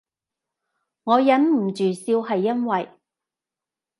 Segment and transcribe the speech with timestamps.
[1.03, 2.89] 我忍唔住笑係因為